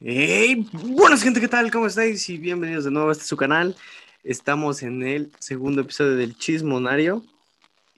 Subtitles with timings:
[0.00, 1.70] Hey, buenas gente, ¿qué tal?
[1.70, 2.28] ¿Cómo estáis?
[2.28, 3.74] Y bienvenidos de nuevo a este su canal.
[4.22, 7.24] Estamos en el segundo episodio del Chismonario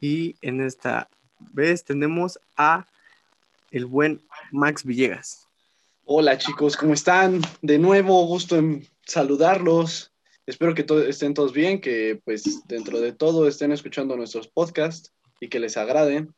[0.00, 1.08] y en esta
[1.52, 2.86] vez tenemos a
[3.70, 5.46] el buen Max Villegas.
[6.04, 7.42] Hola chicos, ¿cómo están?
[7.60, 10.12] De nuevo, gusto en saludarlos.
[10.46, 15.48] Espero que estén todos bien, que pues dentro de todo estén escuchando nuestros podcasts y
[15.48, 16.34] que les agraden.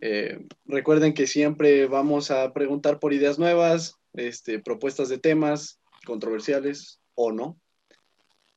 [0.00, 7.00] Eh, recuerden que siempre vamos a preguntar por ideas nuevas, este, propuestas de temas controversiales
[7.14, 7.60] o no.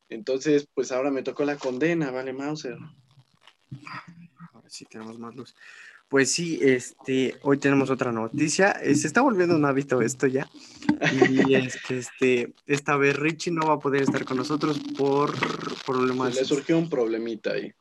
[0.10, 2.78] Entonces, pues ahora me tocó la condena, ¿vale, Mauser?
[4.54, 5.56] Ahora sí tenemos más luz.
[6.08, 8.74] Pues sí, este, hoy tenemos otra noticia.
[8.74, 10.48] Eh, se está volviendo un hábito esto ya.
[11.12, 15.34] Y es que este, esta vez Richie no va a poder estar con nosotros por
[15.84, 16.36] problemas.
[16.36, 17.74] le surgió un problemita ahí.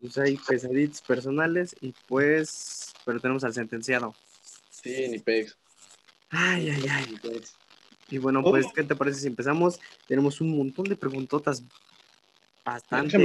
[0.00, 2.79] Pues hay pesaditos personales y pues,
[3.10, 4.14] pero tenemos al sentenciado.
[4.70, 5.56] Sí, ni pex.
[6.30, 7.18] Ay, ay, ay.
[8.08, 8.66] Y bueno, pues.
[8.72, 9.80] ¿qué te parece si empezamos?
[10.06, 11.64] Tenemos un montón de preguntotas
[12.64, 13.18] bastante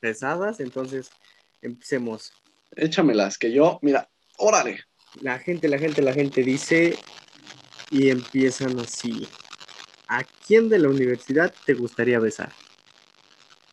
[0.00, 1.12] pesadas, entonces
[1.62, 2.32] empecemos.
[2.74, 4.82] Échamelas, que yo, mira, órale.
[5.20, 6.98] La gente, la gente, la gente dice
[7.92, 9.28] y empiezan así.
[10.08, 12.52] ¿A quién de la universidad te gustaría besar?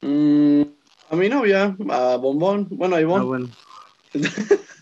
[0.02, 0.62] Mm,
[1.10, 3.24] a mi novia, a Bombón, bueno, a Ivonne.
[3.24, 3.50] Ah, bueno.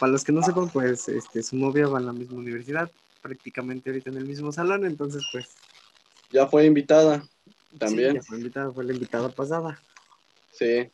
[0.00, 3.90] Para los que no sepan, pues este, su novia va a la misma universidad, prácticamente
[3.90, 5.54] ahorita en el mismo salón, entonces pues...
[6.32, 7.22] Ya fue invitada
[7.78, 8.12] también.
[8.12, 9.78] Sí, ya fue invitada, fue la invitada pasada.
[10.52, 10.90] Sí.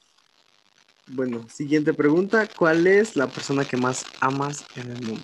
[1.07, 5.23] Bueno, siguiente pregunta, ¿cuál es la persona que más amas en el mundo?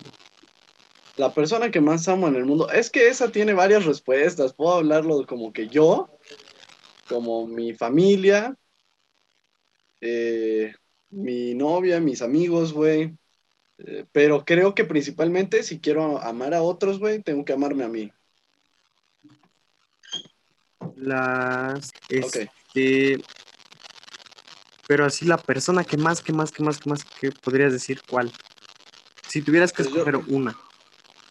[1.17, 4.75] La persona que más amo en el mundo, es que esa tiene varias respuestas, puedo
[4.75, 6.09] hablarlo como que yo,
[7.09, 8.55] como mi familia,
[9.99, 10.73] eh,
[11.09, 13.13] mi novia, mis amigos, güey,
[13.79, 17.89] eh, pero creo que principalmente si quiero amar a otros, güey, tengo que amarme a
[17.89, 18.11] mí.
[20.95, 21.91] Las.
[22.09, 23.21] Este.
[24.87, 28.01] Pero así la persona que más, que más, que más, que más, que podrías decir
[28.07, 28.31] cuál.
[29.27, 30.57] Si tuvieras que pues escoger una.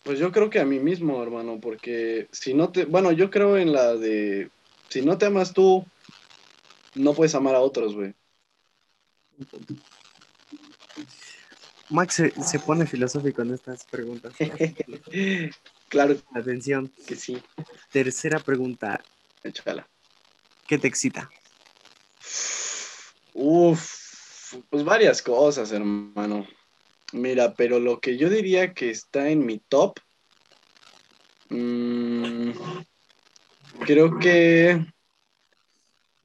[0.03, 2.87] Pues yo creo que a mí mismo, hermano, porque si no te.
[2.87, 4.51] Bueno, yo creo en la de.
[4.89, 5.87] Si no te amas tú,
[6.95, 8.15] no puedes amar a otros, güey.
[11.93, 14.35] Max se, pone filosófico en estas preguntas.
[15.89, 16.17] claro.
[16.35, 16.91] Atención.
[17.07, 17.41] Que sí.
[17.91, 19.03] Tercera pregunta.
[19.45, 19.87] Échala.
[20.67, 21.31] ¿Qué te excita?
[23.35, 26.47] Uf, pues varias cosas, hermano.
[27.13, 30.01] Mira, pero lo que yo diría que está en mi top,
[31.51, 32.53] mm,
[33.85, 34.87] creo que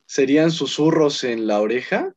[0.06, 2.14] serían susurros en la oreja.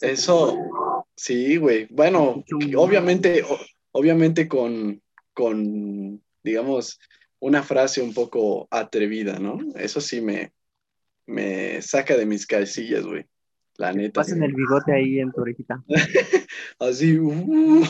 [0.00, 1.86] Eso, sí, güey.
[1.90, 2.44] Bueno,
[2.76, 3.44] obviamente,
[3.92, 5.02] obviamente con,
[5.34, 7.00] con, digamos,
[7.40, 9.58] una frase un poco atrevida, ¿no?
[9.74, 10.52] Eso sí me,
[11.26, 13.26] me saca de mis calcillas, güey.
[13.76, 14.20] La neta.
[14.20, 15.82] Pasen el bigote ahí en tu orejita.
[16.78, 17.18] Así.
[17.18, 17.84] Uh.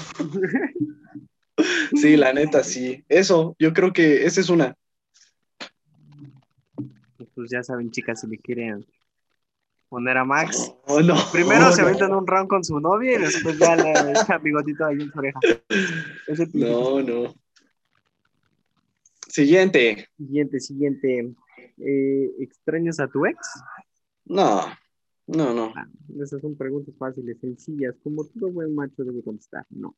[2.00, 3.04] sí, la neta, sí.
[3.08, 4.76] Eso, yo creo que esa es una.
[7.34, 8.86] Pues ya saben, chicas, si le quieren
[9.92, 10.74] poner a Max.
[11.04, 14.38] no, Primero se mete en un round con su novia y después ya le echa
[14.38, 15.38] bigotito ahí en su oreja.
[16.54, 17.34] no, no.
[19.28, 20.08] Siguiente.
[20.16, 21.34] Siguiente, siguiente.
[21.76, 23.36] Eh, ¿Extrañas a tu ex?
[24.24, 24.62] No,
[25.26, 25.74] no, no.
[25.76, 25.86] Ah,
[26.18, 29.66] esas son preguntas fáciles, sencillas, como todo buen macho debe contestar.
[29.68, 29.94] No.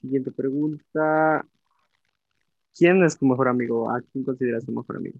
[0.00, 1.44] Siguiente pregunta.
[2.78, 3.90] ¿Quién es tu mejor amigo?
[3.90, 5.18] ¿A quién consideras tu mejor amigo?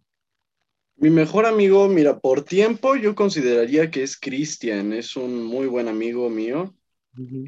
[0.97, 5.89] Mi mejor amigo, mira, por tiempo yo consideraría que es Cristian, es un muy buen
[5.89, 6.75] amigo mío.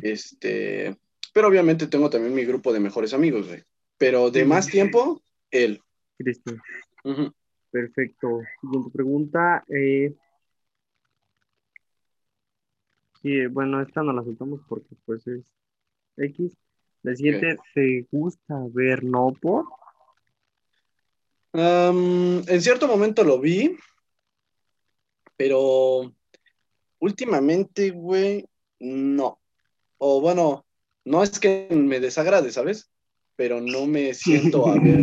[0.02, 0.96] Este,
[1.32, 3.62] pero obviamente tengo también mi grupo de mejores amigos, güey.
[3.96, 5.80] Pero de más tiempo, él.
[6.18, 6.60] Cristian.
[7.70, 8.40] Perfecto.
[8.60, 9.64] Siguiente pregunta.
[9.68, 10.14] Eh,
[13.22, 15.44] sí, bueno, esta no la soltamos porque pues es
[16.16, 16.56] X.
[17.02, 19.66] La siguiente, ¿te gusta ver no por?
[21.58, 23.76] En cierto momento lo vi,
[25.36, 26.14] pero
[26.98, 28.46] últimamente, güey,
[28.80, 29.40] no.
[29.98, 30.66] O bueno,
[31.04, 32.90] no es que me desagrade, ¿sabes?
[33.36, 35.00] Pero no me siento a, ver,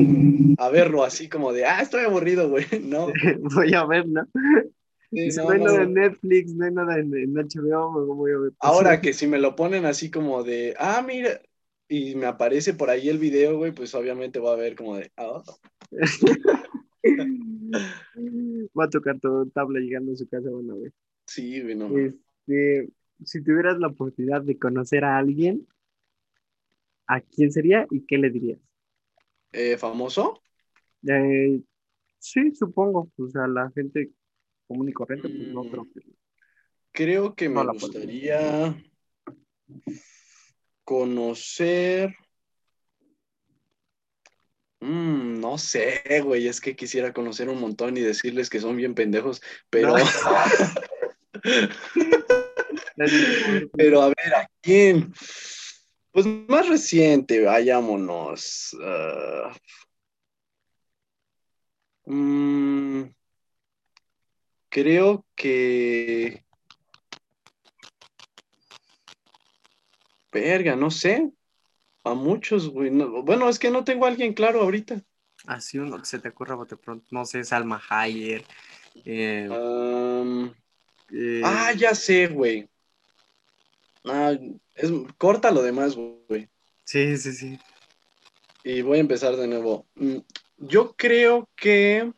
[0.58, 2.66] a verlo así como de, ah, estoy aburrido, güey.
[2.84, 3.08] No.
[3.56, 4.28] Voy a ver, ¿no?
[5.12, 8.52] no, hay nada en Netflix, no hay nada en, HBO, voy a ver?
[8.60, 11.40] Ahora que si me lo ponen así como de, ah, mira,
[11.88, 15.12] y me aparece por ahí el video, güey, pues obviamente voy a ver como de,
[15.16, 15.42] ah,
[18.78, 20.92] Va a tocar todo tabla llegando a su casa, bueno, güey.
[21.28, 21.96] Sí, güey, no.
[21.98, 22.90] Este,
[23.24, 25.68] si tuvieras la oportunidad de conocer a alguien,
[27.08, 28.60] ¿a quién sería y qué le dirías?
[29.52, 30.42] Eh, ¿Famoso?
[31.08, 31.62] Eh,
[32.20, 33.12] sí, supongo.
[33.18, 34.12] O sea, la gente
[34.68, 35.70] común y corriente, pues no Mm.
[35.70, 36.02] creo que.
[36.92, 38.76] Creo que me No gustaría
[40.84, 42.16] conocer.
[44.86, 48.94] Mm, no sé, güey, es que quisiera conocer un montón y decirles que son bien
[48.94, 49.42] pendejos,
[49.72, 50.00] pero, No.
[53.76, 55.12] pero a ver, ¿a quién?
[56.12, 58.78] Pues más reciente, vayámonos.
[58.84, 59.58] ah,
[62.06, 63.06] mm,
[64.70, 66.46] creo que...
[70.32, 71.32] Verga, no sé.
[72.06, 72.90] A muchos, güey.
[72.92, 75.02] no- bueno, es que no tengo a alguien claro ahorita.
[75.48, 77.06] Así uno que se te ocurra bote pronto.
[77.12, 78.46] No sé, Salma Hayek.
[79.04, 79.50] eh,
[81.12, 82.70] eh, ah, ya sé, güey.
[84.06, 84.34] Ah,
[84.76, 86.48] es, corta lo demás, güey.
[86.84, 87.60] Sí, sí, sí.
[88.64, 89.86] Y voy a empezar de nuevo.
[89.96, 90.18] Mm,
[90.58, 92.12] Yo creo que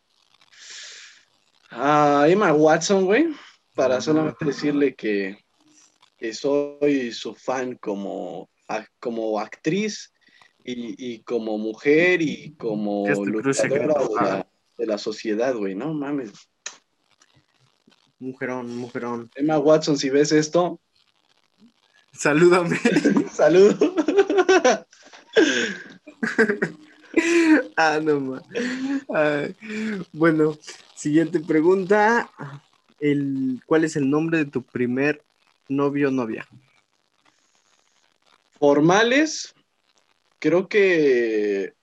[1.71, 3.27] a Emma Watson, güey,
[3.75, 4.01] para Ah.
[4.01, 5.37] solamente decirle que,
[6.17, 10.11] que soy su fan como, a- como actriz
[10.63, 14.07] y, y como mujer y como ¿Qué es tu cruz luchadora secreta?
[14.07, 14.47] de la,
[14.77, 15.75] de la sociedad, güey.
[15.75, 16.31] No mames.
[18.19, 19.29] Mujerón, mujerón.
[19.35, 20.79] Emma Watson, si ves esto,
[22.13, 22.79] Salúdame.
[23.31, 23.77] saludo.
[27.77, 28.43] ah, no más.
[30.13, 30.57] bueno,
[30.95, 32.31] siguiente pregunta.
[32.99, 35.23] El, ¿Cuál es el nombre de tu primer
[35.69, 36.47] novio o novia?
[38.59, 39.53] Formales,
[40.39, 41.73] creo que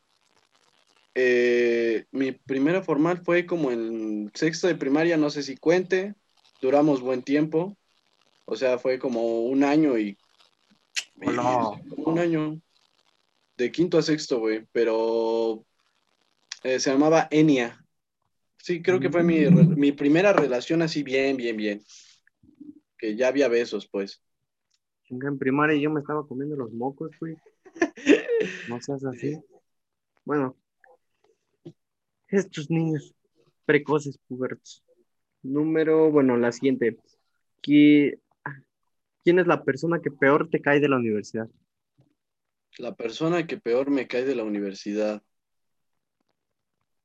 [1.15, 6.15] eh, mi primera formal fue como en sexto de primaria, no sé si cuente,
[6.61, 7.77] duramos buen tiempo,
[8.45, 10.19] o sea, fue como un año y...
[11.23, 11.81] y- Hola.
[11.89, 12.61] como un año,
[13.57, 15.65] de quinto a sexto, güey, pero
[16.65, 17.81] eh, se llamaba Enia.
[18.59, 19.45] Sí, creo que fue mi,
[19.77, 21.83] mi primera relación así bien, bien, bien.
[22.97, 24.23] Que ya había besos, pues.
[25.05, 27.37] Chinga, En primaria yo me estaba comiendo los mocos, güey.
[28.69, 29.39] No seas así.
[30.25, 30.57] Bueno,
[32.29, 33.15] estos niños
[33.67, 34.83] precoces, pubertos.
[35.43, 36.99] Número, bueno, la siguiente.
[37.63, 38.19] ¿Qui-
[39.23, 41.49] ¿Quién es la persona que peor te cae de la universidad?
[42.79, 45.23] La persona que peor me cae de la universidad.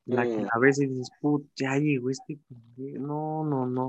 [0.06, 0.48] La que Mm.
[0.52, 2.40] a veces dices, put, ya llegó este.
[2.48, 3.00] pendejo".
[3.06, 3.88] No, no, no.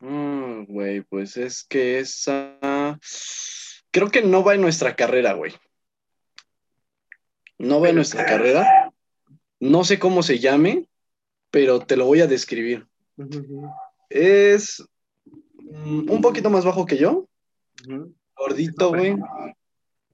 [0.00, 2.98] Mm, güey, pues es que esa.
[3.90, 5.52] Creo que no va en nuestra carrera, güey.
[7.58, 8.92] No va en nuestra carrera.
[9.60, 10.88] No sé cómo se llame,
[11.50, 12.86] pero te lo voy a describir.
[14.08, 14.84] Es
[15.56, 17.28] mm, un poquito más bajo que yo,
[18.36, 19.16] gordito, güey.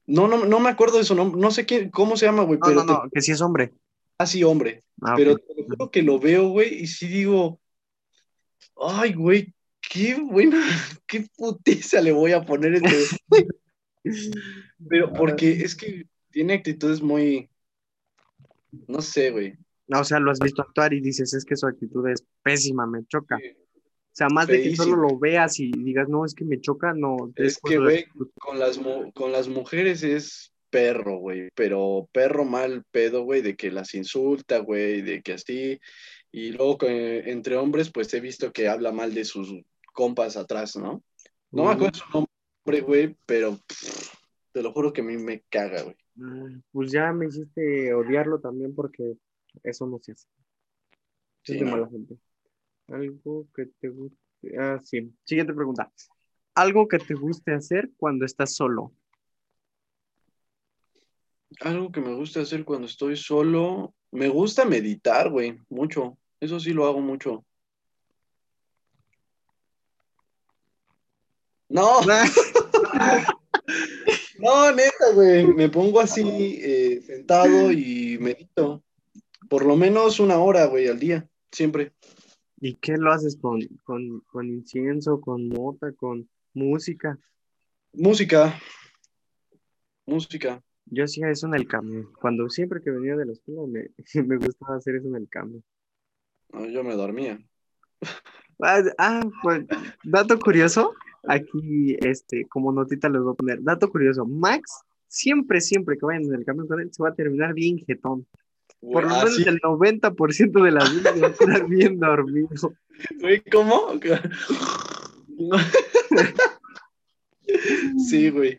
[0.07, 1.41] No, no, no me acuerdo de su nombre.
[1.41, 3.69] No sé quién, cómo se llama, güey, No, pero no, no, que si es hombre.
[3.69, 3.75] te-
[4.19, 4.83] así, hombre.
[5.03, 5.41] Ah, Pero ok.
[5.47, 7.59] te lo juro que lo veo, güey, y sí digo,
[8.77, 9.54] ay, güey,
[9.91, 10.61] qué buena,
[11.07, 13.49] qué putiza le voy a poner este.
[14.89, 17.49] Pero porque es que tiene actitudes muy,
[18.89, 19.57] no sé, güey.
[19.87, 22.87] No, o sea, lo has visto actuar y dices, es que su actitud es pésima,
[22.87, 23.37] me choca.
[23.37, 26.95] O sea, más de que solo lo veas y digas, no, es que me choca,
[26.95, 27.33] no.
[27.37, 28.07] Es que, güey,
[28.39, 28.81] con las,
[29.13, 34.59] con las mujeres es perro, güey, pero perro mal pedo, güey, de que las insulta,
[34.59, 35.81] güey, de que así.
[36.33, 39.55] Y luego entre hombres, pues he visto que habla mal de sus
[39.95, 41.03] compas atrás, ¿no?
[41.51, 44.15] No me acuerdo su nombre, güey, pero pff,
[44.53, 45.97] te lo juro que a mí me caga, güey.
[46.17, 49.17] Mm, Pues ya me hiciste odiarlo también porque
[49.63, 50.29] eso no se hace.
[51.43, 51.71] Sí, es de no.
[51.71, 52.19] mala gente.
[52.89, 54.19] Algo que te guste.
[54.59, 55.11] Ah, sí.
[55.25, 55.91] Siguiente pregunta.
[56.55, 58.93] Algo que te guste hacer cuando estás solo.
[61.61, 66.19] Algo que me gusta hacer cuando estoy solo, me gusta meditar, güey, mucho.
[66.41, 67.45] Eso sí lo hago mucho.
[71.75, 72.01] No,
[74.39, 75.45] no, neta, güey.
[75.49, 78.85] Me pongo así eh, sentado y medito.
[79.49, 81.93] Por lo menos una hora, güey, al día, siempre.
[82.61, 87.19] ¿Y qué lo haces con, con, con incienso, con mota, con música?
[87.93, 88.57] Música.
[90.07, 90.63] Música.
[90.87, 92.13] Yo hacía eso en el cambio.
[92.21, 93.91] Cuando siempre que venía de la escuela me,
[94.23, 95.61] me gustaba hacer eso en el cambio.
[96.53, 97.45] No, yo me dormía.
[98.63, 99.67] Ah, ah, pues,
[100.05, 100.95] dato curioso.
[101.27, 103.63] Aquí, este, como notita les voy a poner.
[103.63, 104.27] Dato curioso.
[104.27, 107.79] Max, siempre, siempre que vayan en el cambio con él, se va a terminar bien
[107.79, 108.27] jetón.
[108.81, 112.49] Por lo menos sí, el 90% de las veces va a estar bien dormido.
[113.21, 113.93] güey, ¿cómo?
[115.37, 115.57] No.
[118.09, 118.59] Sí, güey.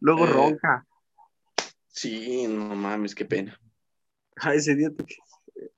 [0.00, 0.32] Luego Eh.
[0.32, 0.86] ronca.
[1.88, 3.58] Sí, no mames, qué pena.
[4.36, 5.04] Ah, ese día te-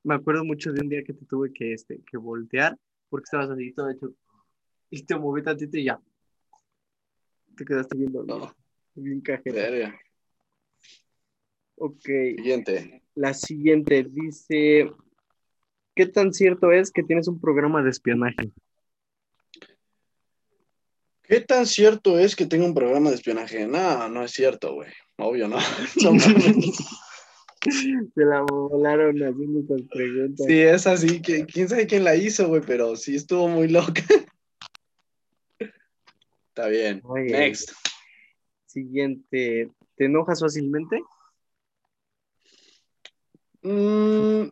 [0.05, 2.77] me acuerdo mucho de un día que te tuve que, este, que voltear
[3.09, 4.13] porque estabas así todo hecho
[4.91, 6.01] y te moví tantito y ya.
[7.57, 8.55] Te quedaste viendo No,
[8.95, 9.99] bien verga.
[11.77, 12.05] Ok,
[12.37, 13.03] Siguiente.
[13.15, 14.91] la siguiente dice,
[15.95, 18.53] ¿qué tan cierto es que tienes un programa de espionaje?
[21.23, 23.67] ¿Qué tan cierto es que tengo un programa de espionaje?
[23.67, 24.91] No, no es cierto, güey.
[25.17, 25.59] Obvio, no.
[26.01, 26.05] Se
[28.25, 30.47] la volaron haciendo estas preguntas.
[30.47, 34.03] Sí, es así, quién sabe quién la hizo, güey, pero sí estuvo muy loca.
[36.61, 37.03] Está bien.
[37.15, 37.73] Next.
[38.67, 41.03] Siguiente, ¿te enojas fácilmente?
[43.63, 44.49] Mm,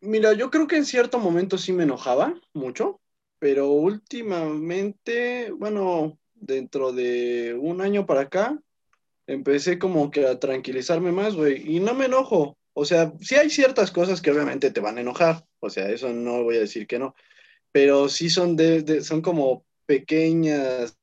[0.00, 3.02] mira, yo creo que en cierto momento sí me enojaba mucho,
[3.38, 8.58] pero últimamente, bueno, dentro de un año para acá,
[9.26, 12.56] empecé como que a tranquilizarme más, güey, y no me enojo.
[12.72, 16.08] O sea, sí hay ciertas cosas que obviamente te van a enojar, o sea, eso
[16.14, 17.14] no voy a decir que no,
[17.72, 20.96] pero sí son de, de- son como pequeñas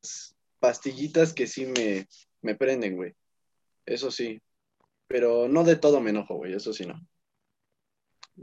[0.59, 2.07] pastillitas que sí me,
[2.41, 3.13] me prenden, güey.
[3.85, 4.41] Eso sí.
[5.09, 6.95] Pero no de todo me enojo, güey, eso sí no.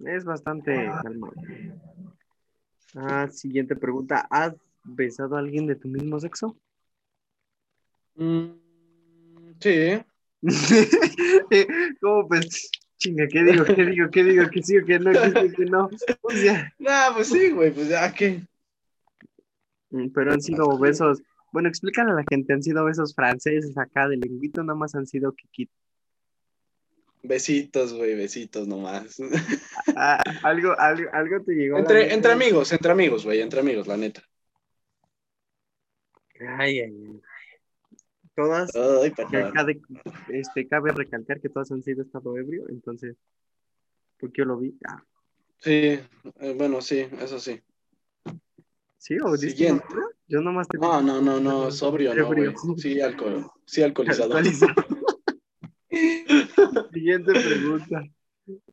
[0.04, 1.32] Es bastante calmado.
[2.94, 6.54] Ah, siguiente pregunta, ¿has besado a alguien de tu mismo sexo?
[8.16, 8.50] Mm,
[9.60, 9.98] sí,
[12.02, 12.70] ¿Cómo pues?
[12.98, 13.64] Chinga, ¿qué digo?
[13.64, 14.10] ¿Qué digo?
[14.10, 14.50] ¿Qué digo?
[14.50, 15.10] ¿Que sí o que no?
[15.10, 15.90] ¿Que sí o que no?
[16.20, 18.42] O sea, nah, pues sí, güey, pues ya que.
[19.94, 21.22] Mm, pero han sido besos.
[21.52, 25.06] Bueno, explícale a la gente, han sido besos franceses acá de lengüito, nada más han
[25.06, 25.70] sido kikit.
[27.22, 29.16] Besitos, güey, besitos nomás.
[29.96, 31.78] Ah, algo, algo, algo te llegó.
[31.78, 34.22] entre, entre amigos, entre amigos, güey, entre amigos, la neta.
[36.58, 37.20] Ay, ay, ay.
[38.34, 39.12] Todas, Ay,
[39.52, 39.80] cabe,
[40.30, 43.16] este, cabe recalcar que todas han sido estado ebrio, entonces,
[44.18, 44.76] porque yo lo vi.
[44.88, 45.04] Ah,
[45.64, 45.98] Sí,
[46.40, 47.58] eh, bueno, sí, eso sí.
[49.04, 49.18] ¿Sí?
[49.22, 49.84] ¿O Siguiente.
[50.28, 52.54] Yo nomás te No, no, no, no, sobrio, no, güey.
[52.78, 54.34] Sí, alcohol, sí, alcoholizado.
[56.90, 58.02] Siguiente pregunta.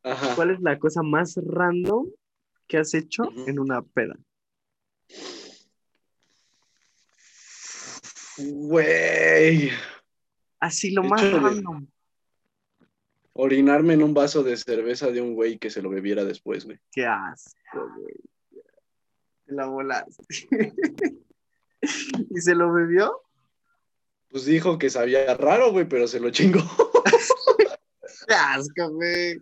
[0.04, 0.36] Ajá.
[0.38, 2.08] ¿Cuál es la cosa más random
[2.66, 4.16] que has hecho en una peda?
[8.38, 9.70] Güey,
[10.62, 11.86] Así lo más random.
[13.34, 16.80] orinarme en un vaso de cerveza de un güey que se lo bebiera después, güey.
[16.94, 18.16] Qué asco, güey.
[19.51, 20.48] La volaste.
[21.81, 23.22] ¿Y se lo bebió?
[24.29, 26.62] Pues dijo que sabía raro, güey, pero se lo chingó.
[28.29, 29.41] Asco, güey.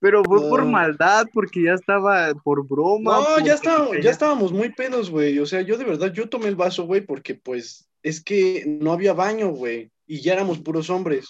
[0.00, 3.20] Pero fue por maldad, porque ya estaba por broma.
[3.20, 5.38] No, ya, estábamos, quería- ya estábamos muy pedos, güey.
[5.38, 8.92] O sea, yo de verdad, yo tomé el vaso, güey, porque pues es que no
[8.92, 9.92] había baño, güey.
[10.06, 11.28] Y ya éramos puros hombres.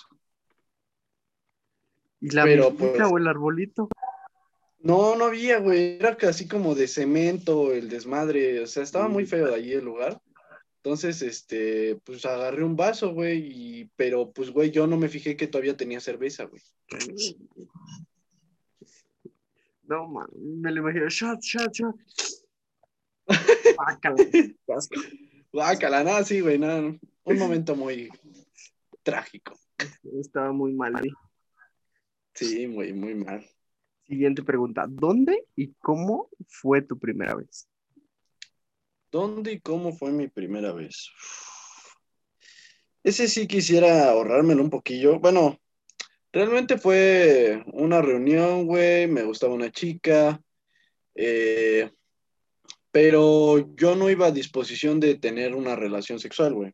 [2.21, 3.89] ¿Y la pero, pues- o el arbolito?
[4.83, 5.99] No, no había, güey.
[5.99, 8.61] Era casi como de cemento, el desmadre.
[8.61, 10.21] O sea, estaba muy feo de allí el lugar.
[10.77, 13.39] Entonces, este, pues agarré un vaso, güey.
[13.39, 16.63] Y, pero, pues, güey, yo no me fijé que todavía tenía cerveza, güey.
[19.83, 21.09] No, man, me lo imagino.
[21.09, 21.95] Shot, shot, shot.
[24.69, 25.01] Asco.
[25.53, 26.81] Guácala, nada, sí, güey, nada.
[27.25, 28.09] Un momento muy
[29.03, 29.53] trágico.
[30.19, 31.11] Estaba muy mal ahí.
[32.35, 33.45] Sí, muy, muy mal.
[34.11, 34.87] Siguiente pregunta.
[34.89, 37.69] ¿Dónde y cómo fue tu primera vez?
[39.13, 41.11] ¿Dónde y cómo fue mi primera vez?
[43.05, 45.21] Ese sí quisiera ahorrármelo un poquillo.
[45.21, 45.61] Bueno,
[46.33, 49.07] realmente fue una reunión, güey.
[49.07, 50.43] Me gustaba una chica.
[51.15, 51.89] eh,
[52.91, 56.73] pero yo no iba a disposición de tener una relación sexual, güey.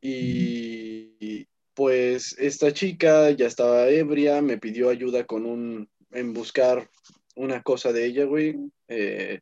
[0.00, 6.88] Y, pues esta chica ya estaba ebria, me pidió ayuda con un, en buscar
[7.36, 8.56] una cosa de ella, güey.
[8.88, 9.40] Eh,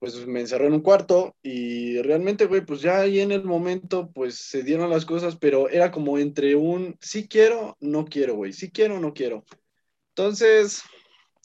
[0.00, 4.10] pues me encerré en un cuarto y realmente, güey, pues ya ahí en el momento,
[4.10, 8.54] pues se dieron las cosas, pero era como entre un sí quiero, no quiero, güey,
[8.54, 9.44] sí quiero, no quiero.
[10.14, 10.82] Entonces,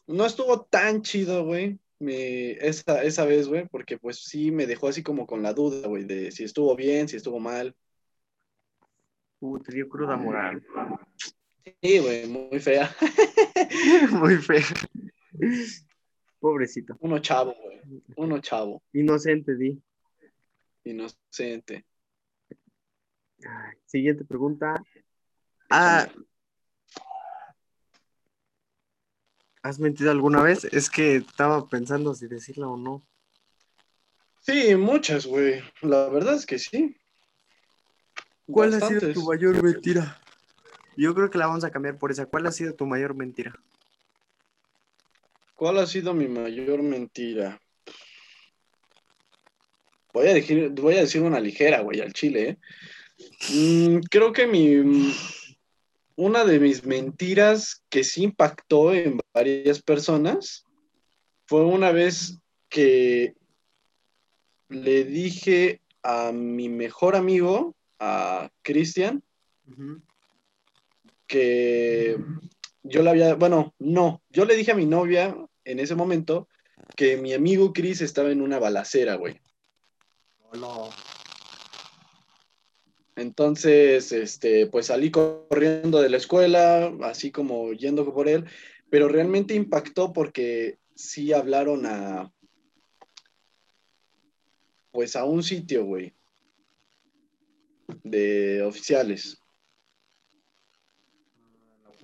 [0.08, 5.04] no estuvo tan chido, güey, esa, esa vez, güey, porque pues sí me dejó así
[5.04, 7.76] como con la duda, güey, de si estuvo bien, si estuvo mal.
[9.42, 10.64] Uh, te dio cruda moral.
[11.66, 12.96] Sí, güey, muy fea.
[14.12, 14.62] muy feo.
[16.40, 16.96] Pobrecito.
[17.00, 17.82] Uno chavo, güey,
[18.18, 19.82] uno chavo, Inocente, di.
[20.84, 21.86] inocente.
[23.86, 24.84] Siguiente pregunta.
[25.70, 26.08] Ah,
[29.64, 30.64] ¿Has mentido alguna vez?
[30.66, 33.02] Es que estaba pensando si decirla o no.
[34.42, 35.64] Sí, muchas, güey.
[35.82, 36.96] La verdad es que sí.
[38.46, 40.22] ¿Cuál ha sido tu mayor mentira?
[40.98, 42.26] Yo creo que la vamos a cambiar por esa.
[42.26, 43.54] ¿Cuál ha sido tu mayor mentira?
[45.56, 47.62] ¿Cuál ha sido mi mayor mentira?
[50.14, 52.58] Voy a decir, voy a decir una ligera, güey, al chile, ¿eh?
[53.54, 55.14] Mm, creo que mi,
[56.16, 60.66] una de mis mentiras que sí impactó en varias personas
[61.46, 63.36] fue una vez que
[64.70, 69.24] le dije a mi mejor amigo, a Cristian,
[71.28, 72.18] que
[72.84, 76.48] yo le había, bueno, no, yo le dije a mi novia en ese momento
[76.96, 79.40] que mi amigo Chris estaba en una balacera, güey.
[80.54, 80.90] No.
[83.16, 88.46] Entonces, este, pues salí corriendo de la escuela, así como yendo por él,
[88.90, 92.32] pero realmente impactó porque sí hablaron a,
[94.92, 96.14] pues a un sitio, güey,
[98.04, 99.38] de oficiales.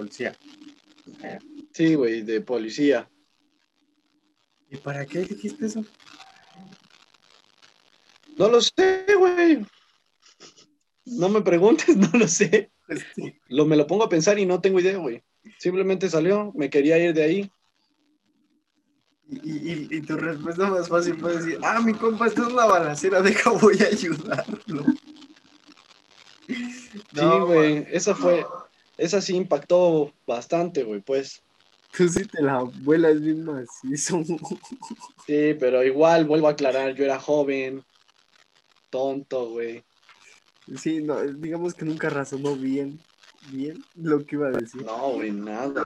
[0.02, 0.36] Policía.
[1.74, 3.08] Sí, güey, de policía.
[4.70, 5.86] ¿Y para qué dijiste eso?
[8.36, 9.64] No lo sé, güey.
[11.06, 12.72] No me preguntes, no lo sé.
[12.88, 15.22] Este, Lo, me lo pongo a pensar y no tengo idea, güey.
[15.60, 17.52] Simplemente salió, me quería ir de ahí.
[19.30, 22.66] Y, y- y tu respuesta más fácil fue decir, ah, mi compa está en una
[22.66, 24.86] balacera, deja, voy a ayudarlo.
[26.48, 28.46] Sí, güey, esa fue,
[29.02, 31.42] esa sí impactó bastante, güey, pues.
[31.92, 34.24] Tú sí te la vuelas bien macizo.
[35.26, 37.84] Sí, pero igual, vuelvo a aclarar, yo era joven,
[38.92, 39.84] tonto, güey.
[40.78, 43.00] Sí, no, digamos que nunca razonó bien,
[43.50, 44.86] bien lo que iba a decir.
[44.86, 45.84] No, güey, nada.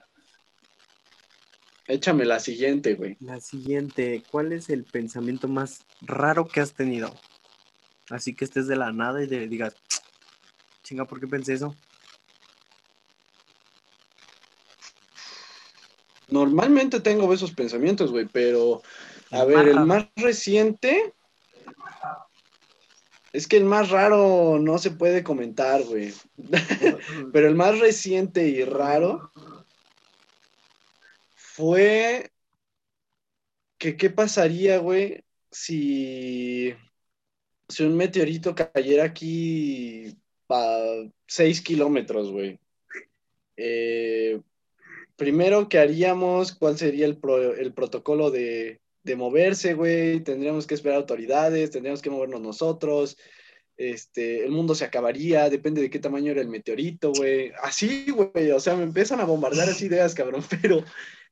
[1.87, 3.15] Échame la siguiente, güey.
[3.21, 7.15] La siguiente, ¿cuál es el pensamiento más raro que has tenido?
[8.09, 9.75] Así que estés de la nada y te digas,
[10.83, 11.73] chinga, ¿por qué pensé eso?
[16.29, 18.81] Normalmente tengo esos pensamientos, güey, pero
[19.31, 19.85] a El ver, más el raro.
[19.85, 21.13] más reciente.
[23.33, 26.13] Es que el más raro no se puede comentar, güey.
[27.33, 29.29] Pero el más reciente y raro
[31.35, 32.31] fue
[33.77, 36.73] que qué pasaría, güey, si,
[37.67, 40.17] si un meteorito cayera aquí
[40.49, 42.57] a 6 kilómetros, güey.
[43.57, 44.41] Eh,
[45.15, 46.55] primero, ¿qué haríamos?
[46.55, 50.21] ¿Cuál sería el, pro- el protocolo de, de moverse, güey?
[50.21, 53.17] Tendríamos que esperar autoridades, tendríamos que movernos nosotros.
[53.77, 57.51] Este, el mundo se acabaría, depende de qué tamaño era el meteorito, güey.
[57.61, 60.83] Así, güey, o sea, me empiezan a bombardear así ideas, cabrón, pero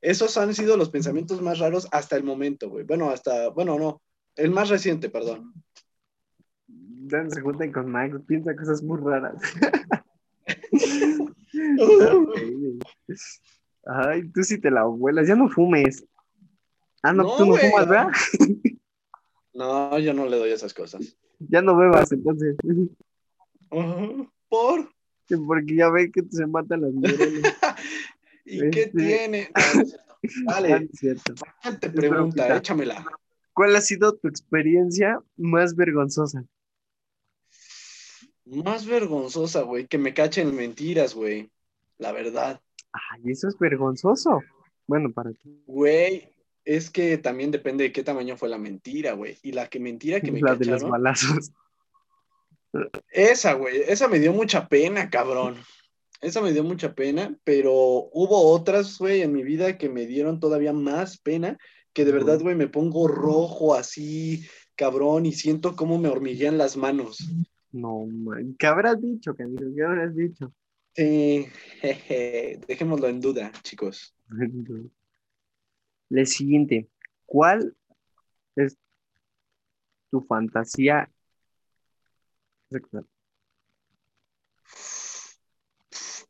[0.01, 2.83] esos han sido los pensamientos más raros hasta el momento, güey.
[2.83, 4.01] Bueno, hasta, bueno, no,
[4.35, 5.53] el más reciente, perdón.
[6.67, 9.35] Dan se juntan con Max, piensa cosas muy raras.
[13.85, 16.05] Ay, tú sí te la vuelas, ya no fumes.
[17.01, 17.69] Ah, no, No, tú no güey.
[17.69, 18.07] fumas, ¿verdad?
[19.55, 21.15] No, yo no le doy esas cosas.
[21.49, 22.55] Ya no bebas, entonces.
[23.69, 24.89] ¿Por?
[25.47, 27.55] Porque ya ve que se matan las neuronas.
[28.45, 29.49] ¿Y qué Este- tiene?
[30.45, 30.79] No,
[31.65, 33.05] no te pregunta, échamela.
[33.53, 36.45] ¿Cuál ha sido tu experiencia más vergonzosa?
[38.45, 41.49] Más vergonzosa, güey, que me cachen en mentiras, güey.
[41.97, 42.61] La verdad.
[42.93, 44.41] Ay, eso es vergonzoso.
[44.87, 45.63] Bueno, para ti.
[45.65, 46.29] Güey,
[46.65, 49.37] es que también depende de qué tamaño fue la mentira, güey.
[49.43, 51.51] Y la que mentira que me La de los cacharon, balazos.
[53.11, 55.55] esa, güey, esa me dio mucha pena, cabrón.
[56.21, 60.39] Esa me dio mucha pena, pero hubo otras, güey, en mi vida que me dieron
[60.39, 61.57] todavía más pena,
[61.91, 66.77] que de verdad, güey, me pongo rojo así, cabrón, y siento cómo me hormiguean las
[66.77, 67.29] manos.
[67.73, 68.55] No, man.
[68.57, 69.63] ¿Qué habrás dicho, canijo?
[69.75, 70.53] ¿Qué habrás dicho?
[70.95, 71.47] Sí,
[71.81, 74.15] jeje, dejémoslo en duda, chicos.
[76.09, 76.87] La siguiente.
[77.25, 77.75] ¿Cuál
[78.55, 78.77] es
[80.11, 81.09] tu fantasía
[82.69, 83.07] sexual?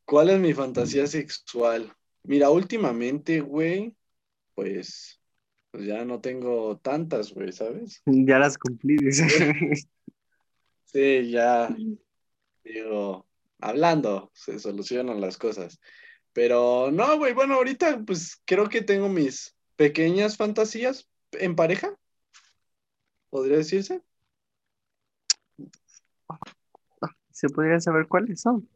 [0.05, 1.93] ¿Cuál es mi fantasía sexual?
[2.23, 3.95] Mira, últimamente, güey,
[4.55, 5.19] pues,
[5.71, 8.01] pues ya no tengo tantas, güey, ¿sabes?
[8.05, 9.85] Ya las cumplí, dice.
[10.85, 11.75] Sí, ya,
[12.63, 13.25] digo,
[13.63, 15.79] hablando, se solucionan las cosas.
[16.33, 21.97] Pero no, güey, bueno, ahorita pues creo que tengo mis pequeñas fantasías en pareja,
[23.29, 24.01] podría decirse.
[27.31, 28.67] ¿Se podría saber cuáles son?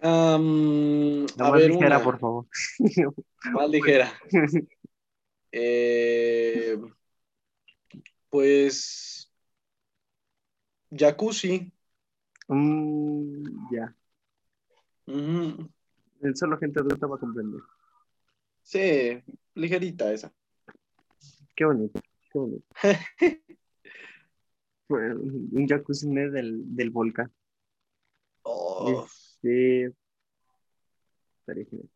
[0.00, 2.46] A más ver, ligera, una, por favor.
[3.52, 4.12] más ligera.
[5.50, 6.76] Eh,
[8.28, 9.32] Pues.
[10.90, 11.72] Jacuzzi.
[12.48, 13.94] Mm, ya.
[15.06, 15.70] Ujú.
[16.20, 17.60] El solo gente adulta va a comprender.
[18.62, 19.22] Sí,
[19.54, 20.32] ligerita esa.
[21.54, 22.00] Qué bonito,
[22.32, 22.66] qué bonito.
[24.90, 27.32] Un jacuzzi del, del volcán.
[28.42, 29.06] Oh,
[29.42, 29.86] Sí.
[31.46, 31.88] Genial.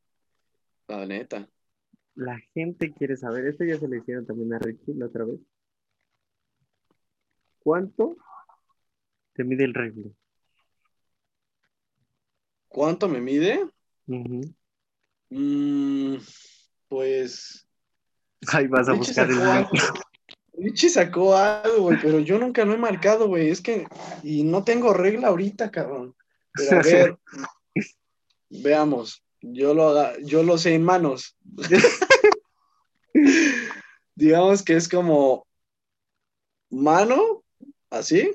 [0.89, 1.49] la neta.
[2.15, 5.41] La gente quiere saber, esto ya se le hicieron también a Richie la otra vez.
[7.61, 8.17] ¿Cuánto
[9.35, 10.13] te mide el reglo?
[12.73, 13.69] ¿Cuánto me mide?
[14.07, 14.41] Ujú.
[15.29, 16.17] Mm,
[16.89, 17.67] pues.
[18.49, 19.67] Ahí vas a buscar el.
[20.55, 23.51] Richie sacó algo, güey, pero yo nunca lo he marcado, güey.
[23.51, 23.87] Es que.
[24.23, 26.17] Y no tengo regla ahorita, cabrón.
[26.55, 27.19] Pero a ver.
[28.49, 29.23] veamos.
[29.43, 31.37] Yo lo, haga, yo lo sé en manos.
[34.15, 35.47] Digamos que es como.
[36.71, 37.45] Mano,
[37.91, 38.31] así,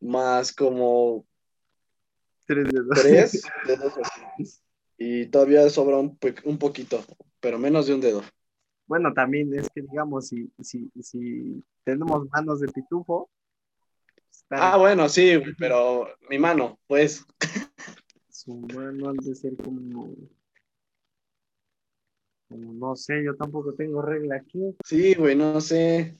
[0.00, 1.24] más como
[2.48, 2.88] Tres dedos.
[3.02, 4.58] tres dedos así.
[4.96, 7.04] Y todavía sobra un, un poquito,
[7.40, 8.22] pero menos de un dedo.
[8.86, 13.30] Bueno, también es que digamos, si, si, si tenemos manos de pitufo,
[14.30, 17.24] está- Ah, bueno, sí, pero mi mano, pues.
[18.30, 20.14] su mano han de ser como,
[22.48, 24.74] como, no sé, yo tampoco tengo regla aquí.
[24.84, 26.16] Sí, güey, no sé.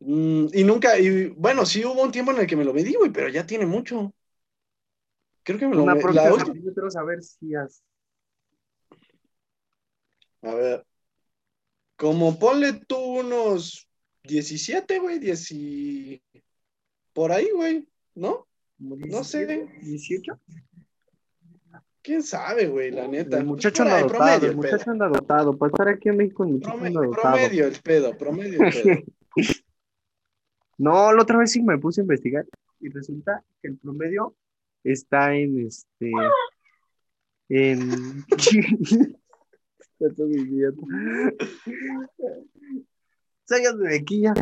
[0.00, 2.94] Mm, y nunca, y bueno, sí hubo un tiempo en el que me lo medí,
[2.94, 4.12] güey, pero ya tiene mucho.
[5.42, 7.82] Creo que me lo Una próxima la última- yo quiero saber si has...
[10.42, 10.86] A ver.
[11.96, 13.88] Como ponle tú unos
[14.24, 16.22] 17, güey, 10 y-
[17.12, 18.46] por ahí, güey, ¿no?
[18.78, 19.44] No sé.
[19.46, 20.40] 17, 18.
[22.02, 23.36] ¿Quién sabe, güey, la neta?
[23.38, 25.58] El muchacho anda dotado, promedio, el muchacho anda dotado.
[25.58, 27.22] Para estar aquí en México, el muchacho Prome- anda dotado.
[27.22, 29.02] promedio el pedo, promedio el pedo.
[30.78, 32.46] No, la otra vez sí me puse a investigar
[32.80, 34.34] y resulta que el promedio
[34.84, 36.10] está en este.
[37.48, 38.24] En.
[40.00, 40.80] Está todo idiota.
[43.44, 44.32] Sácate de aquí ya.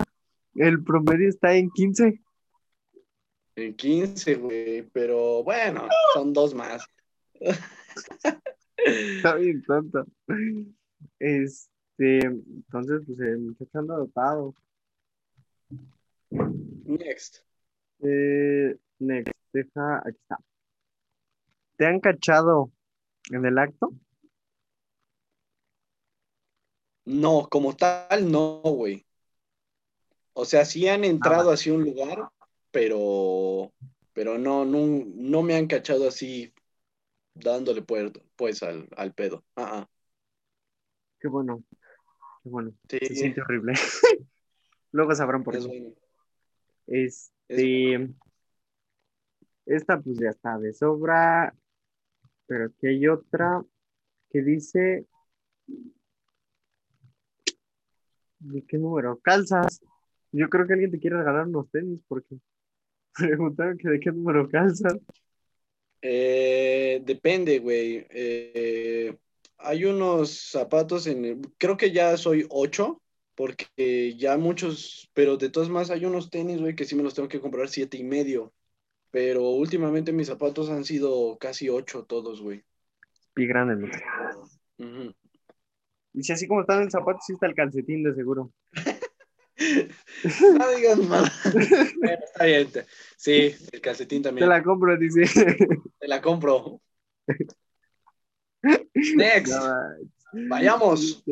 [0.55, 2.21] El promedio está en 15.
[3.57, 6.87] En 15, güey, pero bueno, son dos más.
[8.77, 10.07] Está bien tonto.
[11.19, 14.55] Este, entonces, pues el muchacho anda dotado.
[16.31, 17.39] Next.
[18.01, 20.39] Eh, next, deja, aquí está.
[21.77, 22.71] ¿Te han cachado
[23.31, 23.93] en el acto?
[27.05, 29.05] No, como tal, no, güey.
[30.35, 32.29] O sea, sí han entrado hacia un lugar,
[32.71, 33.73] pero,
[34.13, 36.53] pero no, no, no me han cachado así
[37.35, 39.45] dándole puerto, pues al, al pedo.
[39.57, 39.91] Ah, ah.
[41.21, 41.65] Qué bueno.
[42.43, 42.73] Qué bueno.
[42.89, 43.73] Sí, Se siente horrible.
[44.93, 45.69] Luego sabrán por es qué.
[45.69, 45.95] bueno.
[46.87, 48.11] Este,
[49.69, 51.55] esta pues ya está de sobra,
[52.47, 53.63] pero aquí hay otra
[54.31, 55.07] que dice,
[58.39, 59.19] ¿de qué número?
[59.19, 59.81] Calzas.
[60.33, 62.37] Yo creo que alguien te quiere regalar unos tenis porque
[63.15, 64.97] preguntaron que de qué número calzas.
[66.01, 68.07] Eh, depende, güey.
[68.11, 69.17] Eh,
[69.59, 73.03] hay unos zapatos en el- creo que ya soy 8,
[73.35, 77.15] porque ya muchos, pero de todas más hay unos tenis, güey, que sí me los
[77.15, 78.53] tengo que comprar siete y medio.
[79.11, 82.63] Pero últimamente mis zapatos han sido casi 8 todos, güey.
[83.35, 83.89] Pie grande, ¿no?
[84.79, 85.15] Ujú.
[86.15, 88.53] Y si así como está en el zapato, sí está el calcetín de seguro.
[90.57, 90.99] No digas.
[91.09, 91.25] Bueno,
[92.25, 92.71] está bien.
[92.71, 94.49] te- Sí, el calcetín Te también.
[94.49, 95.25] la compro, dice.
[95.99, 96.81] Te la compro.
[99.17, 99.53] Next.
[99.53, 101.25] No, Vayamos.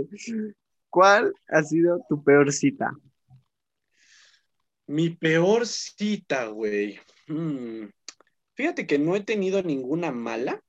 [0.91, 2.91] ¿Cuál ha sido tu peor cita?
[4.89, 6.99] Mi peor cita, güey.
[7.27, 7.87] Hmm.
[8.55, 10.63] Fíjate que no he tenido ninguna mala.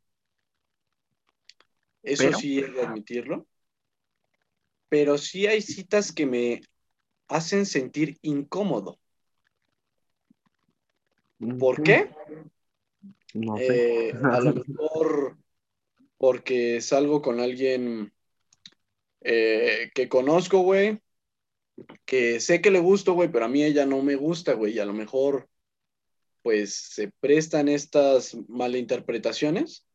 [2.04, 2.38] Eso ¿Pero?
[2.40, 3.48] sí he de admitirlo.
[4.90, 6.62] Pero sí hay citas que me
[7.28, 9.00] hacen sentir incómodo.
[11.60, 12.10] ¿Por qué?
[13.34, 14.10] No sé.
[14.10, 15.38] Eh, a lo mejor
[16.18, 18.12] porque salgo con alguien
[19.22, 21.00] eh, que conozco, güey,
[22.06, 24.80] que sé que le gusto, güey, pero a mí ella no me gusta, güey, y
[24.80, 25.48] a lo mejor
[26.48, 29.86] pues se prestan estas malinterpretaciones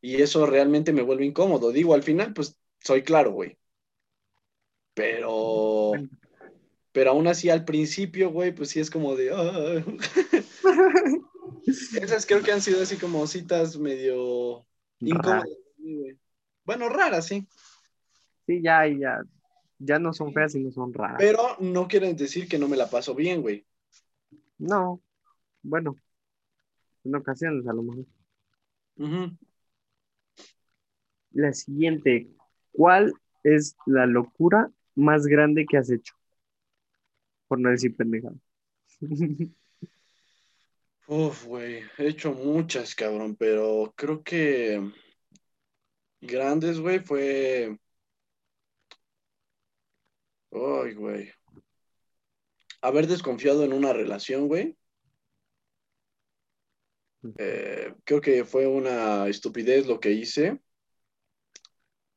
[0.00, 1.70] y eso realmente me vuelve incómodo.
[1.70, 3.58] Digo, al final, pues soy claro, güey.
[4.94, 5.92] Pero,
[6.92, 9.32] pero aún así al principio, güey, pues sí es como de...
[9.34, 9.84] "Ah".
[12.00, 14.64] Esas creo que han sido así como citas medio
[15.00, 15.46] incómodas.
[16.64, 17.46] Bueno, raras, sí.
[18.46, 19.20] Sí, ya, ya.
[19.78, 21.18] Ya no son feas y no son raras.
[21.18, 23.66] Pero no quieren decir que no me la paso bien, güey.
[24.58, 25.02] No,
[25.62, 25.96] bueno,
[27.04, 28.06] en ocasiones a lo mejor.
[31.32, 32.28] La siguiente,
[32.72, 33.12] ¿cuál
[33.44, 36.14] es la locura más grande que has hecho?
[37.48, 38.36] Por no decir pendejada.
[41.08, 44.92] Uf, güey, he hecho muchas, cabrón, pero creo que
[46.20, 47.78] grandes, güey, fue...
[50.50, 51.30] Ay, güey.
[52.86, 54.76] Haber desconfiado en una relación, güey.
[57.38, 60.60] Eh, creo que fue una estupidez lo que hice.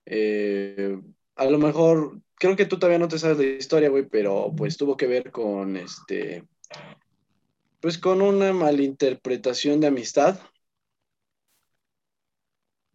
[0.06, 1.00] Eh,
[1.36, 4.78] a lo mejor, creo que tú todavía no te sabes la historia, güey, pero pues
[4.78, 6.48] tuvo que ver con este,
[7.80, 10.40] pues con una malinterpretación de amistad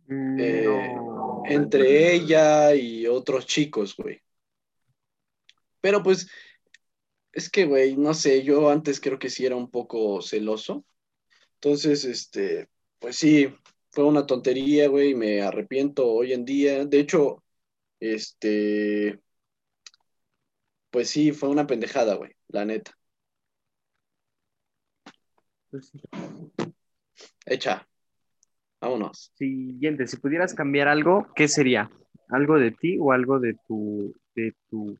[0.08, 1.42] Eh, No.
[1.46, 4.20] entre ella y otros chicos, güey.
[5.80, 6.28] Pero pues,
[7.34, 10.84] es que, güey, no sé, yo antes creo que sí era un poco celoso.
[11.54, 12.68] Entonces, este,
[13.00, 13.48] pues sí,
[13.90, 16.84] fue una tontería, güey, y me arrepiento hoy en día.
[16.86, 17.42] De hecho,
[18.00, 19.20] este,
[20.90, 22.92] pues sí, fue una pendejada, güey, la neta.
[25.70, 26.00] Pues sí.
[27.46, 27.86] Hecha.
[28.80, 29.32] Vámonos.
[29.34, 31.90] Siguiente, si pudieras cambiar algo, ¿qué sería?
[32.28, 34.96] ¿Algo de ti o algo de tu, de tu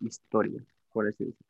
[0.00, 1.46] historia, por así decirlo?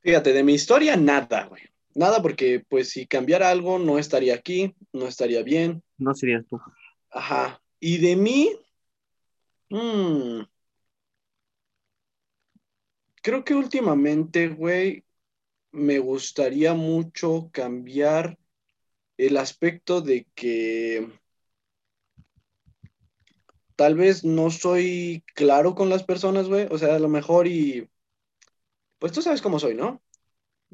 [0.00, 1.62] Fíjate, de mi historia, nada, güey.
[1.94, 5.82] Nada porque, pues, si cambiara algo, no estaría aquí, no estaría bien.
[5.98, 6.60] No serías tú.
[7.10, 7.60] Ajá.
[7.80, 8.50] Y de mí,
[9.70, 10.42] mm,
[13.22, 15.04] creo que últimamente, güey,
[15.72, 18.38] me gustaría mucho cambiar
[19.16, 21.08] el aspecto de que
[23.76, 26.66] tal vez no soy claro con las personas, güey.
[26.70, 27.88] O sea, a lo mejor y...
[28.98, 30.02] Pues tú sabes cómo soy, ¿no?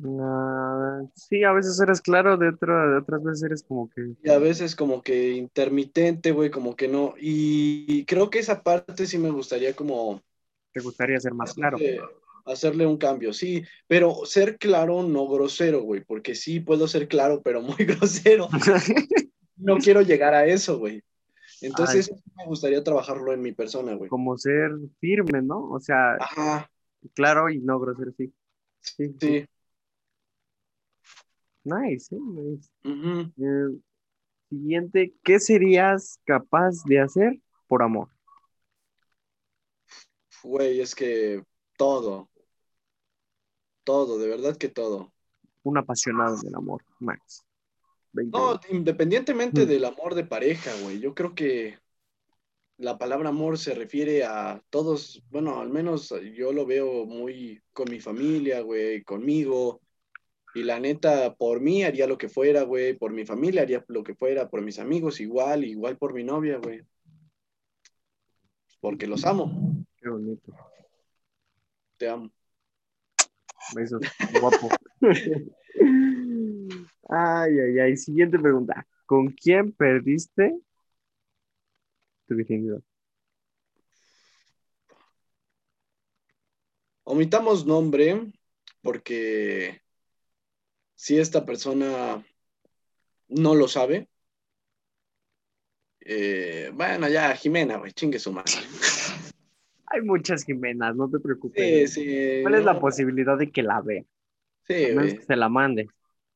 [0.04, 4.30] Ah, sí, a veces eres claro, de, otra- de otras veces eres como que Y
[4.30, 7.14] a veces como que intermitente, güey, como que no.
[7.20, 10.22] Y creo que esa parte sí me gustaría como
[10.72, 11.78] te gustaría ser más claro.
[11.78, 12.00] hacerle,
[12.46, 13.62] hacerle un cambio, sí.
[13.86, 18.48] Pero ser claro, no grosero, güey, porque sí puedo ser claro, pero muy grosero.
[19.56, 21.02] No quiero llegar a eso, güey.
[21.60, 24.10] Entonces sí me gustaría trabajarlo en mi persona, güey.
[24.10, 25.70] Como ser firme, ¿no?
[25.70, 26.70] O sea, Ajá,
[27.14, 28.32] claro y no grosero, sí.
[28.80, 29.46] Sí, sí.
[31.64, 32.70] Nice, eh, nice.
[32.84, 33.78] Eh,
[34.48, 37.38] siguiente, ¿qué serías capaz de hacer
[37.68, 38.08] por amor?
[40.42, 41.44] Güey, es que
[41.76, 42.28] todo.
[43.84, 45.12] Todo, de verdad que todo.
[45.62, 47.44] Un apasionado del amor, Max.
[48.12, 49.68] 20 No, independientemente Mm.
[49.68, 51.78] del amor de pareja, güey, yo creo que
[52.82, 57.88] la palabra amor se refiere a todos, bueno, al menos yo lo veo muy con
[57.88, 59.80] mi familia, güey, conmigo.
[60.52, 64.02] Y la neta, por mí haría lo que fuera, güey, por mi familia haría lo
[64.02, 66.82] que fuera, por mis amigos igual, igual por mi novia, güey.
[68.80, 70.52] Porque los amo, Qué bonito.
[71.96, 72.32] te amo.
[73.76, 74.00] Besos,
[74.40, 74.68] guapo.
[77.08, 77.96] Ay, ay, ay.
[77.96, 78.86] Siguiente pregunta.
[79.04, 80.58] ¿Con quién perdiste
[82.32, 82.80] tu virginidad?
[87.04, 88.32] Omitamos nombre
[88.80, 89.80] porque
[90.94, 92.24] si esta persona
[93.28, 94.08] no lo sabe,
[96.00, 98.52] eh, bueno, ya, Jimena, güey, chingue su madre.
[99.86, 101.92] Hay muchas Jimenas, no te preocupes.
[101.92, 102.38] sí.
[102.42, 104.02] ¿Cuál es la posibilidad de que la vea?
[104.66, 105.18] Sí, A menos güey.
[105.18, 105.86] que se la mande.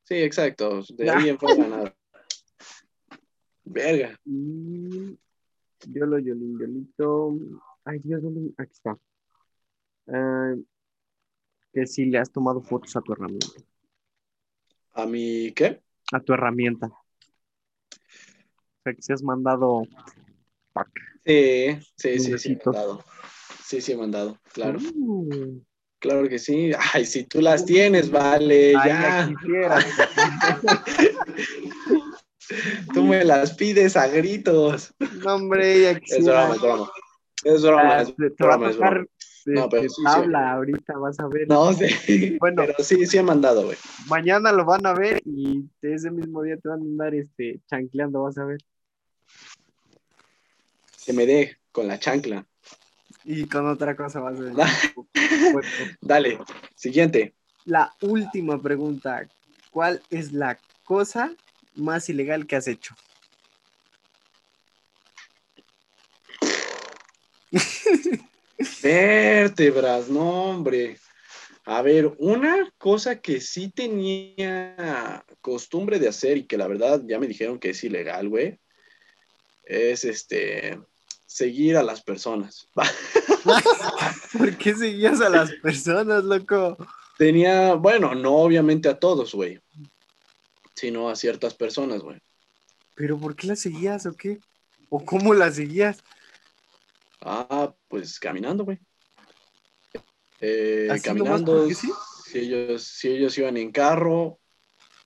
[0.02, 0.82] Sí, exacto.
[0.90, 1.96] De ahí en fuera nada.
[3.64, 4.20] Verga.
[5.92, 7.36] Yolo, Yolín, Yolito.
[7.84, 8.52] Ay, Dios, ¿dónde?
[8.58, 8.98] Aquí está.
[10.08, 10.54] Ah,
[11.72, 13.46] que si le has tomado fotos a tu herramienta.
[14.94, 15.80] ¿A mi qué?
[16.12, 16.86] A tu herramienta.
[16.86, 17.04] O
[18.82, 19.82] sea, que si has mandado
[20.72, 20.90] pack.
[21.24, 23.04] Sí, sí, sí, sí, he mandado.
[23.62, 24.38] Sí, sí, he mandado.
[24.52, 25.60] Claro, Uh,
[25.98, 26.70] claro que sí.
[26.92, 29.28] Ay, si tú las tienes, vale, ay, ya.
[32.94, 34.94] Tú me las pides a gritos.
[35.24, 36.46] No, hombre, ya Es quisiera.
[36.48, 36.90] broma, es broma.
[37.44, 39.04] Es broma, Ah, es broma, es broma.
[39.44, 40.02] de, No, pero sí, sí.
[40.04, 41.46] tabla ahorita, vas a ver.
[41.48, 42.36] No, sí.
[42.40, 42.62] Bueno.
[42.66, 43.76] Pero sí, sí he mandado, güey.
[44.08, 48.22] Mañana lo van a ver y ese mismo día te van a andar este, chancleando,
[48.22, 48.58] vas a ver.
[51.04, 52.44] Que me dé con la chancla.
[53.24, 54.54] Y con otra cosa vas a ver.
[56.00, 56.38] Dale,
[56.74, 57.34] siguiente.
[57.64, 59.28] la última pregunta.
[59.70, 61.32] ¿Cuál es la cosa
[61.76, 62.94] más ilegal que has hecho?
[68.82, 70.98] Vértebras, no, hombre.
[71.64, 77.18] A ver, una cosa que sí tenía costumbre de hacer y que la verdad ya
[77.18, 78.60] me dijeron que es ilegal, güey,
[79.64, 80.78] es este
[81.26, 82.68] seguir a las personas.
[84.38, 86.76] ¿Por qué seguías a las personas, loco?
[87.18, 89.60] Tenía, bueno, no obviamente a todos, güey,
[90.76, 92.20] sino a ciertas personas, güey.
[92.94, 94.38] ¿Pero por qué las seguías o qué?
[94.88, 96.04] ¿O cómo las seguías?
[97.20, 98.78] Ah, pues caminando, güey.
[100.40, 101.90] Eh, ¿Así caminando, sí?
[102.26, 104.38] si ellos, si ellos iban en carro,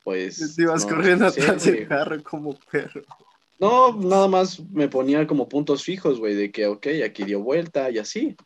[0.02, 0.56] pues.
[0.56, 3.02] Te ibas no corriendo sé, atrás del carro como perro.
[3.60, 7.90] No, nada más me ponía como puntos fijos, güey, de que, ok, aquí dio vuelta
[7.90, 8.36] y así.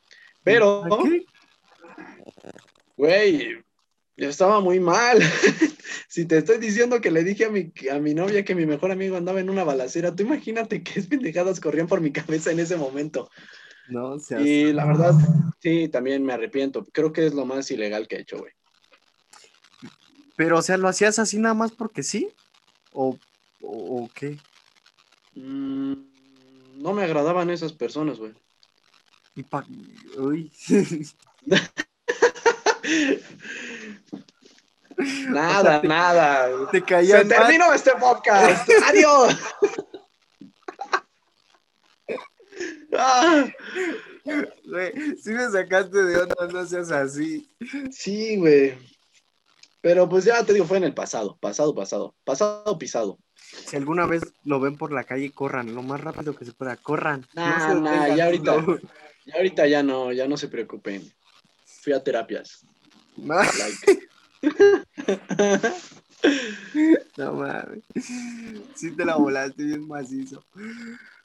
[0.42, 0.84] Pero,
[2.96, 3.64] güey,
[4.16, 5.18] yo estaba muy mal.
[6.08, 8.90] si te estoy diciendo que le dije a mi, a mi novia que mi mejor
[8.90, 12.76] amigo andaba en una balacera, tú imagínate qué pendejadas corrían por mi cabeza en ese
[12.76, 13.30] momento.
[13.88, 14.44] No, seas...
[14.44, 15.14] Y la verdad,
[15.60, 16.86] sí, también me arrepiento.
[16.92, 18.52] Creo que es lo más ilegal que he hecho, güey.
[20.36, 22.28] Pero, o sea, ¿lo hacías así nada más porque sí?
[22.92, 23.18] ¿O,
[23.60, 24.38] o, o qué?
[25.34, 25.94] Mm,
[26.76, 28.32] no me agradaban esas personas, güey.
[29.36, 29.66] Y pa...
[30.16, 30.50] Uy.
[35.28, 36.48] Nada, nada.
[36.70, 37.28] Te Se mal.
[37.28, 38.68] terminó este podcast.
[38.88, 39.36] Adiós.
[42.96, 43.44] Ah,
[44.24, 47.50] Güey, sí me sacaste de onda, no seas así.
[47.90, 48.78] sí, güey.
[49.82, 53.18] Pero pues ya te digo, fue en el pasado, pasado, pasado, pasado pisado.
[53.36, 56.76] Si alguna vez lo ven por la calle, corran lo más rápido que se pueda,
[56.76, 57.26] corran.
[57.34, 58.62] Nah, nah, ya ahorita.
[58.62, 58.78] no.
[59.26, 61.12] Y ahorita ya no, ya no se preocupen.
[61.82, 62.64] Fui a terapias.
[63.16, 64.08] Like.
[67.16, 67.84] no mames.
[68.74, 70.42] Sí te la volaste bien macizo.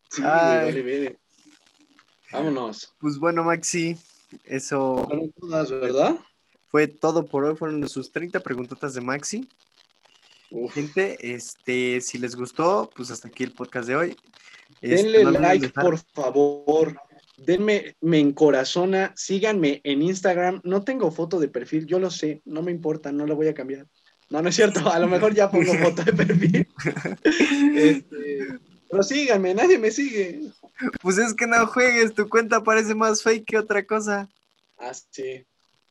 [0.09, 0.65] Sí, Ay.
[0.65, 1.19] vale, vale.
[2.31, 2.93] Vámonos.
[2.99, 3.97] Pues bueno, Maxi,
[4.45, 6.15] eso Fueron todas, ¿verdad?
[6.67, 7.55] fue todo por hoy.
[7.55, 9.49] Fueron sus 30 preguntotas de Maxi.
[10.51, 10.73] Uf.
[10.73, 14.17] Gente, este, si les gustó, pues hasta aquí el podcast de hoy.
[14.81, 16.99] Este, Denle no olviden like, dejar- por favor.
[17.45, 19.13] Denme, me encorazona.
[19.15, 20.61] Síganme en Instagram.
[20.63, 22.41] No tengo foto de perfil, yo lo sé.
[22.45, 23.87] No me importa, no la voy a cambiar.
[24.29, 24.87] No, no es cierto.
[24.91, 26.67] A lo mejor ya pongo foto de perfil.
[27.75, 30.51] Este, pero síganme, nadie me sigue.
[31.01, 34.29] Pues es que no juegues, tu cuenta parece más fake que otra cosa.
[34.77, 35.45] Ah, sí.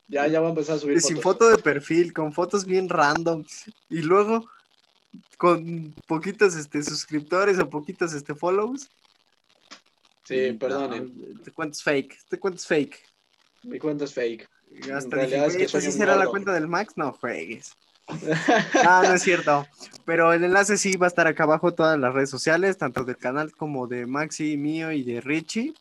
[0.09, 1.49] Ya, ya voy a empezar a subir Sin fotos.
[1.49, 3.45] foto de perfil, con fotos bien random.
[3.91, 4.49] Y luego
[5.37, 8.89] con poquitos este, suscriptores o poquitos este, follows.
[10.29, 11.13] Sí, perdonen.
[11.35, 12.99] No, Te cuento es fake, te cuento es fake.
[13.65, 14.49] Mi cuenta es fake.
[14.95, 16.31] Hasta realidad dije, es que "Güey, soy ¿esa sí un será la gordo".
[16.31, 16.93] cuenta del Max?
[16.97, 17.73] No juegues.
[18.87, 19.67] Ah, no es cierto.
[20.05, 23.17] Pero el enlace sí va a estar acá abajo, todas las redes sociales, tanto del
[23.19, 25.75] canal como de Maxi, mío y de Richie.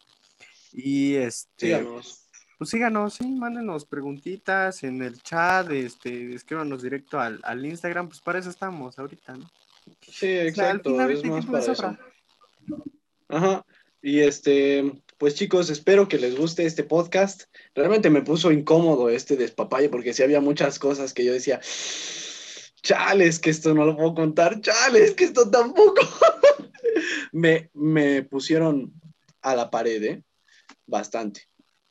[0.73, 2.27] Y este, Síganos.
[2.57, 8.19] pues síganos, sí, mándenos preguntitas en el chat, este, escríbanos directo al, al Instagram, pues
[8.21, 9.49] para eso estamos ahorita, ¿no?
[10.01, 10.89] Sí, O sea, al exacto.
[10.91, 11.99] final es el más tiempo de para sobra.
[12.67, 12.83] eso.
[13.29, 13.65] Ajá.
[14.01, 17.43] Y este, pues chicos, espero que les guste este podcast.
[17.73, 21.60] Realmente me puso incómodo este despapalle porque sí había muchas cosas que yo decía,
[22.81, 26.01] chales, que esto no lo puedo contar, chales, que esto tampoco.
[27.31, 28.93] me, me pusieron
[29.41, 30.23] a la pared, ¿eh?
[30.86, 31.47] Bastante.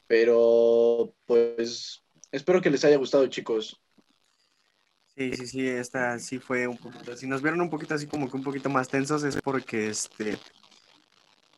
[0.07, 3.81] Pero, pues, espero que les haya gustado, chicos.
[5.17, 7.17] Sí, sí, sí, esta sí fue un poquito.
[7.17, 10.37] Si nos vieron un poquito así como que un poquito más tensos es porque este,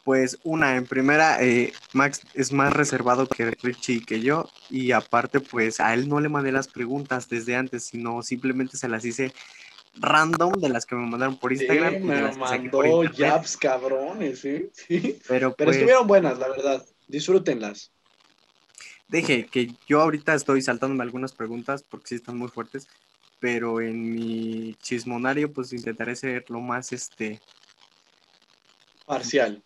[0.05, 4.93] pues una, en primera, eh, Max es más reservado que Richie y que yo y
[4.93, 9.05] aparte pues a él no le mandé las preguntas desde antes, sino simplemente se las
[9.05, 9.33] hice
[9.97, 11.91] random de las que me mandaron por Instagram.
[11.91, 14.71] Sí, y de me las mandó jabs cabrones, ¿eh?
[14.73, 15.19] Sí.
[15.29, 16.87] Pero Pero pues estuvieron buenas, la verdad.
[17.07, 17.93] Disfrútenlas.
[19.09, 22.87] deje que yo ahorita estoy saltándome algunas preguntas porque sí están muy fuertes,
[23.41, 27.41] pero en mi chismonario pues intentaré ser lo más este
[29.09, 29.63] Parcial.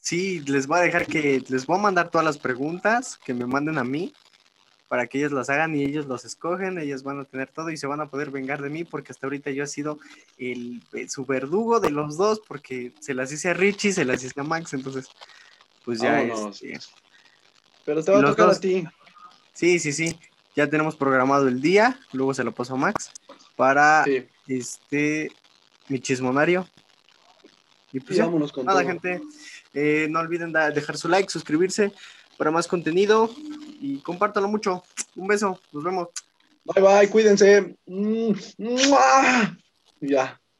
[0.00, 3.46] Sí, les voy a dejar que les voy a mandar todas las preguntas que me
[3.46, 4.12] manden a mí
[4.88, 7.76] para que ellos las hagan y ellos los escogen, ellos van a tener todo y
[7.76, 9.98] se van a poder vengar de mí porque hasta ahorita yo he sido
[10.38, 14.40] el, su verdugo de los dos porque se las hice a Richie, se las hice
[14.40, 15.08] a Max, entonces
[15.84, 16.62] pues ya Vámonos.
[16.62, 16.78] este,
[17.84, 18.58] Pero te va a tocar dos.
[18.58, 18.84] a ti.
[19.54, 20.16] sí, sí, sí,
[20.54, 23.10] ya tenemos programado el día, luego se lo paso a Max
[23.56, 24.24] para Sí.
[24.46, 25.32] este
[25.88, 26.68] mi chismonario.
[27.96, 28.88] Y pues Sí, vámonos con Nada, todo.
[28.90, 29.22] gente.
[29.72, 31.92] eh, no olviden dejar su like, suscribirse
[32.36, 33.30] para más contenido
[33.80, 34.82] y compártalo mucho.
[35.14, 36.08] Un beso, nos vemos.
[36.64, 37.74] Bye bye, cuídense.
[37.86, 38.32] Mm.
[40.00, 40.38] Ya.